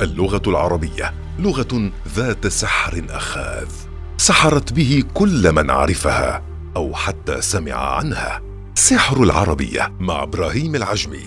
[0.00, 3.68] اللغة العربية لغة ذات سحر أخاذ
[4.16, 6.42] سحرت به كل من عرفها
[6.76, 8.42] أو حتى سمع عنها.
[8.74, 11.22] سحر العربية مع إبراهيم العجمي.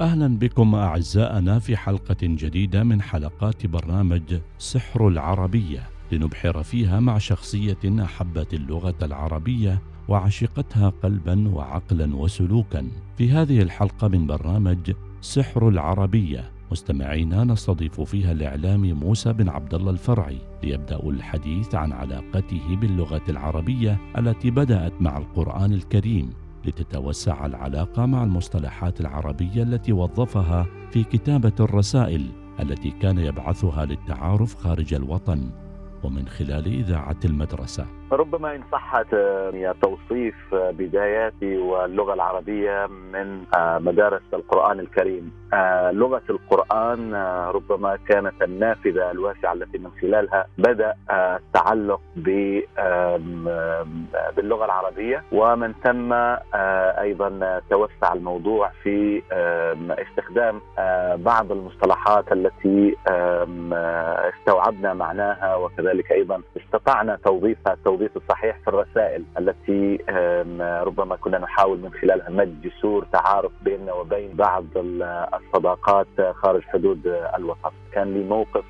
[0.00, 5.82] أهلا بكم أعزائنا في حلقة جديدة من حلقات برنامج سحر العربية
[6.12, 12.88] لنبحر فيها مع شخصية أحبت اللغة العربية وعشقتها قلبا وعقلا وسلوكا.
[13.18, 19.90] في هذه الحلقة من برنامج سحر العربية مستمعينا نستضيف فيها الاعلامي موسى بن عبد الله
[19.90, 26.32] الفرعي ليبدأ الحديث عن علاقته باللغة العربية التي بدأت مع القرآن الكريم
[26.64, 32.26] لتتوسع العلاقة مع المصطلحات العربية التي وظفها في كتابة الرسائل
[32.60, 35.50] التي كان يبعثها للتعارف خارج الوطن
[36.04, 37.99] ومن خلال إذاعة المدرسة.
[38.12, 45.40] ربما إن صحت آه، توصيف آه، بداياتي واللغة العربية من آه، مدارس القرآن الكريم.
[45.92, 47.14] لغة القرآن
[47.54, 52.00] ربما كانت النافذة الواسعة التي من خلالها بدأ التعلق
[54.36, 55.24] باللغة العربية.
[55.32, 56.12] ومن ثم
[57.00, 59.22] أيضا توسع الموضوع في
[59.82, 60.60] استخدام
[61.16, 62.96] بعض المصطلحات التي
[64.30, 69.98] استوعبنا معناها وكذلك أيضا استطعنا توظيفها التوظيف الصحيح في الرسائل التي
[70.86, 77.06] ربما كنا نحاول من خلالها مد جسور تعارف بيننا وبين بعض الصداقات خارج حدود
[77.36, 77.70] الوطن.
[77.92, 78.64] كان لي موقف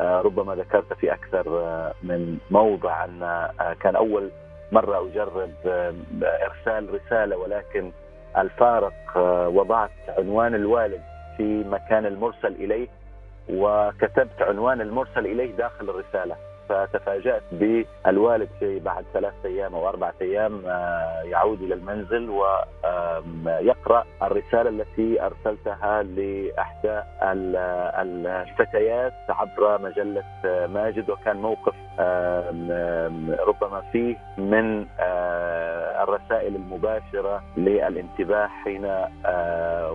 [0.00, 4.30] آه، ربما ذكرت في أكثر آه، من موضع أن آه، كان أول
[4.72, 5.50] مرة اجرب
[6.22, 7.92] إرسال رسالة ولكن
[8.38, 8.92] الفارق
[9.48, 11.02] وضعت عنوان الوالد
[11.36, 12.88] في مكان المرسل إليه
[13.48, 16.36] وكتبت عنوان المرسل إليه داخل الرسالة.
[16.68, 24.70] فتفاجأت بالوالد في بعد ثلاث أيام أو أربعة أيام آه، يعود إلى المنزل ويقرأ الرسالة
[24.70, 27.00] التي أرسلتها لإحدى
[28.02, 31.74] الفتيات عبر مجلة آه، ماجد وكان موقف
[33.48, 35.53] ربما فيه من آه،
[36.02, 38.84] الرسائل المباشرة للانتباه حين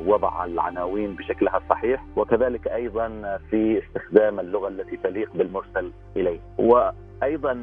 [0.07, 6.39] وضع العناوين بشكلها الصحيح وكذلك أيضا في استخدام اللغة التي تليق بالمرسل إليه.
[6.57, 7.53] وأيضا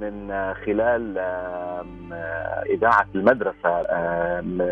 [0.00, 0.28] من
[0.66, 1.18] خلال
[2.70, 3.82] إذاعة المدرسة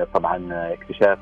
[0.04, 1.18] طبعا اكتشاف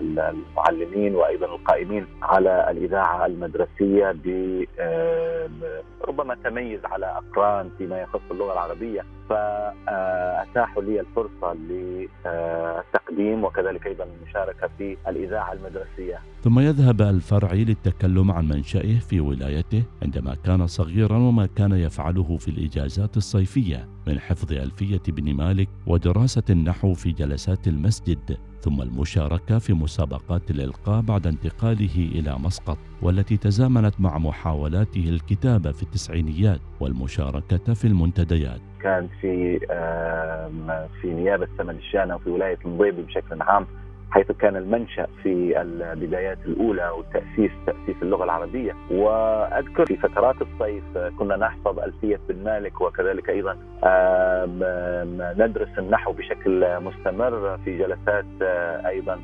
[0.00, 4.64] المعلمين وأيضا القائمين على الإذاعة المدرسية ب
[6.08, 9.04] ربما تميز على أقران فيما يخص اللغة العربية.
[9.28, 16.18] فأتاحوا لي الفرصة للتقديم وكذلك أيضا المشاركة في الإذاعة المدرسية.
[16.42, 22.48] ثم يذهب الفرعي للتكلم عن منشئه في ولايته عندما كان صغيرا وما كان يفعله في
[22.48, 29.72] الإجازات الصيفية من حفظ ألفية بن مالك ودراسة النحو في جلسات المسجد ثم المشاركة في
[29.72, 37.84] مسابقات الإلقاء بعد انتقاله إلى مسقط والتي تزامنت مع محاولاته الكتابة في التسعينيات والمشاركة في
[37.84, 38.60] المنتديات.
[38.80, 39.58] كان في
[41.00, 43.66] في نيابة سمن الشانه وفي ولاية المضيبي بشكل عام
[44.10, 48.72] حيث كان المنشأ في البدايات الأولى والتأسيس تأسيس اللغة العربية.
[48.90, 53.56] وأذكر في فترات الصيف كنا نحفظ ألفية بن مالك وكذلك أيضا
[55.38, 58.42] ندرس النحو بشكل مستمر في جلسات
[58.86, 59.20] أيضا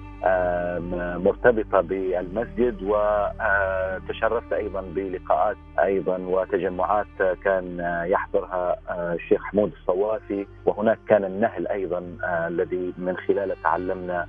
[1.25, 2.83] مرتبطة بالمسجد.
[2.83, 7.07] وتشرفت أيضا بلقاءات أيضا وتجمعات
[7.45, 10.47] كان يحضرها الشيخ حمود الصوافي.
[10.67, 14.27] وهناك كان النهل أيضا الذي من خلاله تعلمنا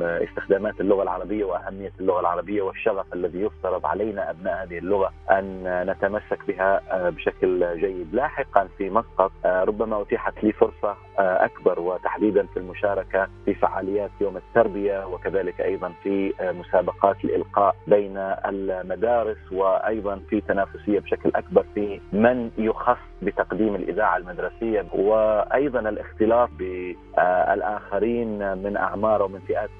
[0.00, 6.38] استخدامات اللغة العربية وأهمية اللغة العربية والشغف الذي يفترض علينا أبناء هذه اللغة أن نتمسك
[6.48, 8.14] بها بشكل جيد.
[8.14, 15.06] لاحقا في مسقط ربما أتيحت لي فرصة أكبر وتحديدا في المشاركة في فعاليات يوم التربية
[15.06, 22.98] وكذلك أيضا في مسابقات الالقاء بين المدارس وأيضا في تنافسية بشكل أكبر في من يخص
[23.22, 24.86] بتقديم الإذاعة المدرسية.
[24.94, 29.70] وأيضا الاختلاط بالاخرين من أعمار ومن فئات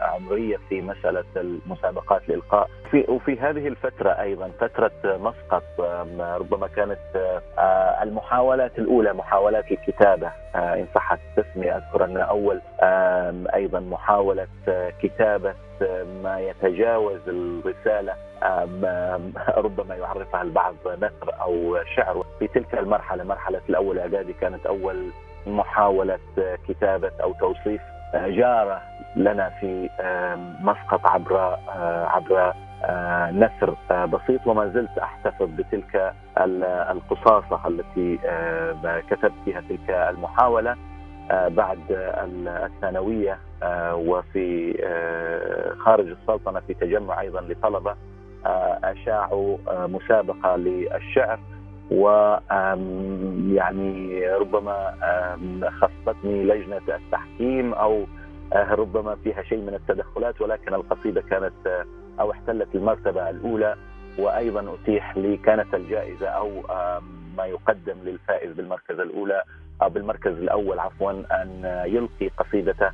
[0.00, 5.62] عمرية في مسألة المسابقات الالقاء في وفي هذه الفترة أيضا فترة مسقط
[6.20, 6.98] ربما كانت
[8.02, 12.60] المحاولات الأولى محاولات الكتابة إن صحت التسميه أذكر أن أول
[13.54, 14.46] أيضا محاولة
[15.02, 15.54] كتابة
[16.22, 18.14] ما يتجاوز الرسالة
[19.56, 22.24] ربما يعرفها البعض نثر أو شعر.
[22.38, 25.10] في تلك المرحلة مرحلة الأول إعدادي كانت أول
[25.46, 26.18] محاولة
[26.68, 27.80] كتابة أو توصيف.
[28.14, 28.80] جارة
[29.16, 29.90] لنا في
[30.60, 31.56] مسقط عبر
[32.06, 32.54] عبر
[33.32, 33.76] نثر
[34.06, 36.12] بسيط وما زلت أحتفظ بتلك
[36.90, 38.18] القصاصة التي
[39.10, 40.76] كتبت فيها تلك المحاولة
[41.30, 41.78] بعد
[42.46, 43.38] الثانوية
[43.92, 44.74] وفي
[45.84, 47.94] خارج السلطنة في تجمع أيضا لطلبة
[48.84, 49.56] أشاعوا
[49.86, 51.38] مسابقة للشعر.
[51.90, 52.08] و
[53.56, 54.94] يعني ربما
[55.80, 58.04] خصتني لجنة التحكيم أو
[58.54, 61.84] ربما فيها شيء من التدخلات ولكن القصيدة كانت
[62.20, 63.76] أو احتلت المرتبة الأولى
[64.18, 66.50] وأيضا أتيح لي كانت الجائزة أو
[67.36, 69.42] ما يقدم للفائز بالمركز الأولى
[69.82, 72.90] أو بالمركز الأول عفوا أن يلقي قصيدته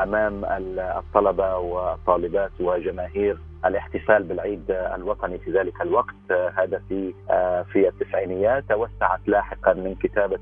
[0.00, 0.44] أمام
[0.78, 7.14] الطلبة والطالبات وجماهير الاحتفال بالعيد الوطني في ذلك الوقت هذا في
[7.72, 10.38] في التسعينيات توسعت لاحقا من كتابة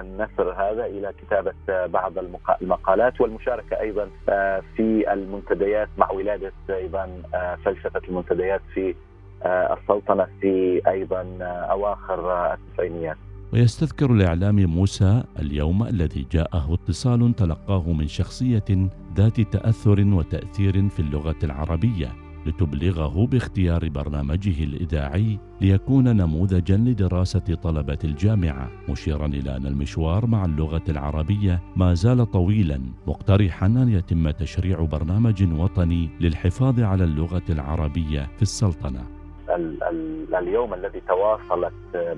[0.00, 2.12] النثر هذا إلى كتابة بعض
[2.62, 4.08] المقالات والمشاركة أيضا
[4.76, 7.22] في المنتديات مع ولادة أيضا
[7.64, 8.94] فلسفة المنتديات في
[9.46, 11.38] السلطنة في أيضا
[11.70, 13.16] أواخر التسعينيات.
[13.52, 21.36] ويستذكر الإعلامي موسى اليوم الذي جاءه اتصال تلقاه من شخصية ذات تأثر وتأثير في اللغة
[21.44, 30.44] العربية لتبلغه باختيار برنامجه الإذاعي ليكون نموذجا لدراسة طلبة الجامعة مشيرا إلى أن المشوار مع
[30.44, 38.28] اللغة العربية ما زال طويلا مقترحا أن يتم تشريع برنامج وطني للحفاظ على اللغة العربية
[38.36, 39.04] في السلطنة.
[40.38, 41.72] اليوم الذي تواصلت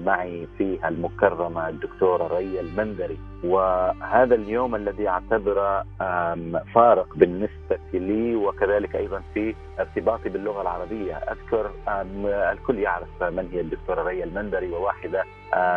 [0.04, 5.84] معي فيه المكرمة الدكتورة ريا المندري وهذا اليوم الذي اعتبره
[6.74, 11.14] فارق بالنسبة لي وكذلك أيضا في ارتباطي باللغة العربية.
[11.14, 11.70] أذكر
[12.52, 15.24] الكل يعرف من هي الدكتورة ريا المندري وواحدة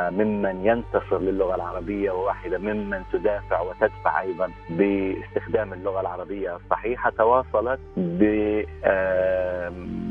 [0.09, 7.09] ممن ينتصر للغة العربية وواحدة ممن تدافع وتدفع أيضا باستخدام اللغة العربية الصحيحة.
[7.09, 7.79] تواصلت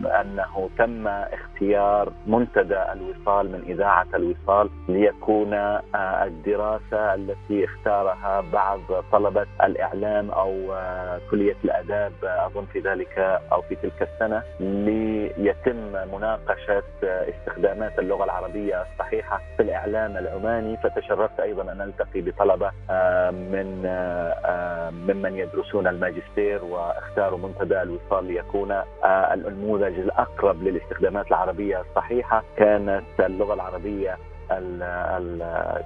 [0.03, 5.55] بانه تم اختيار منتدى الوصال من إذاعة الوصال ليكون
[5.95, 8.81] الدراسة التي اختارها بعض
[9.13, 10.75] طلبة الإعلام أو
[11.31, 13.19] كلية الأداب أظن في ذلك
[13.53, 15.77] أو في تلك السنة ليتم
[16.15, 20.77] مناقشة استخدامات اللغة العربية الصحيحة في الإعلام العماني.
[20.77, 22.71] فتشرفت أيضا أن ألتقي بطلبة
[23.31, 23.83] من
[25.09, 28.75] ممن يدرسون الماجستير واختاروا منتدى الوصال ليكون
[29.05, 32.45] النموذج الأقرب للاستخدامات العربية الصحيحة.
[32.57, 34.17] كانت اللغة العربية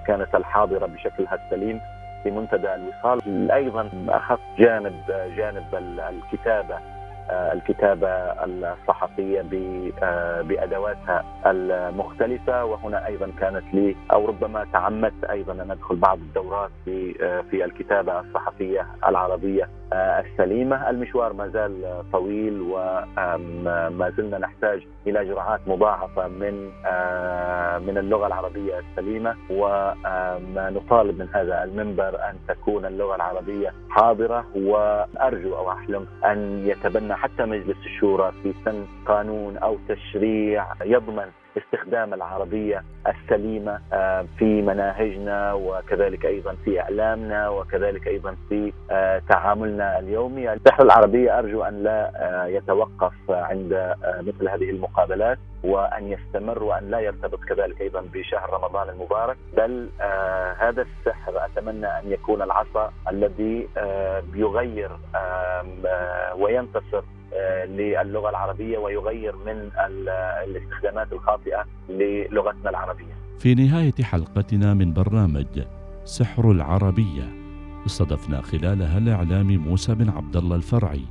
[0.06, 1.80] كانت الحاضرة بشكلها السليم
[2.22, 3.50] في منتدى الوصال.
[3.50, 5.02] أيضا اخذت جانب
[5.36, 5.74] جانب
[6.10, 6.78] الكتابة
[7.30, 8.08] الكتابة
[8.44, 9.42] الصحفية
[10.42, 17.14] بأدواتها المختلفة وهنا أيضا كانت لي أو ربما تعمدت أيضا أن أدخل بعض الدورات في
[17.50, 19.68] في الكتابة الصحفية العربية.
[19.94, 26.54] السليمة، المشوار ما زال طويل وما زلنا نحتاج إلى جرعات مضاعفة من
[27.86, 35.72] من اللغة العربية السليمة ونطالب من هذا المنبر أن تكون اللغة العربية حاضرة وأرجو أو
[35.72, 41.26] أحلم أن يتبنى حتى مجلس الشورى في سن قانون أو تشريع يضمن
[41.56, 43.80] استخدام العربية السليمة
[44.38, 48.72] في مناهجنا وكذلك أيضا في إعلامنا وكذلك أيضا في
[49.28, 52.10] تعاملنا اليومي، السحر العربيه أرجو أن لا
[52.48, 55.38] يتوقف عند مثل هذه المقابلات.
[55.64, 59.88] وأن يستمر وأن لا يرتبط كذلك أيضا بشهر رمضان المبارك، بل
[60.58, 63.68] هذا السحر أتمنى أن يكون العصا الذي
[64.34, 64.90] يغير
[66.38, 67.02] وينتصر
[67.64, 69.70] للغة العربية ويغير من
[70.44, 73.14] الاستخدامات الخاطئة للغتنا العربية.
[73.38, 75.62] في نهاية حلقتنا من برنامج
[76.04, 77.22] سحر العربية
[77.86, 81.04] استضفنا خلالها الاعلامي موسى بن عبد الله الفرعي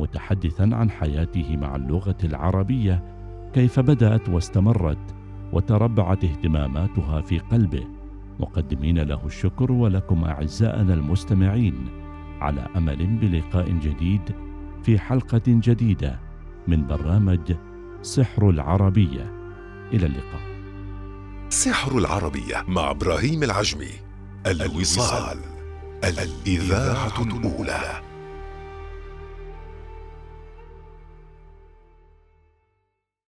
[0.00, 3.02] متحدثا عن حياته مع اللغة العربية
[3.54, 5.14] كيف بدأت واستمرت
[5.52, 7.86] وتربعت اهتماماتها في قلبه.
[8.40, 11.88] مقدمين له الشكر ولكم أعزائنا المستمعين.
[12.40, 14.20] على أمل بلقاء جديد
[14.82, 16.20] في حلقة جديدة
[16.68, 17.52] من برنامج
[18.02, 19.32] سحر العربية.
[19.92, 20.40] إلى اللقاء.
[21.48, 23.92] سحر العربية مع إبراهيم العجمي.
[24.46, 25.38] الوصال.
[26.04, 28.13] الإذاعة الأولى.